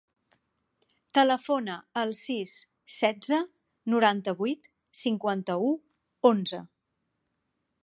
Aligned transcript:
Telefona 1.17 1.75
al 2.03 2.13
sis, 2.19 2.55
setze, 2.95 3.39
noranta-vuit, 3.95 4.65
cinquanta-u, 5.03 5.71
onze. 6.33 6.65